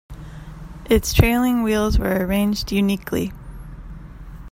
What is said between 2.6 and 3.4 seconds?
uniquely.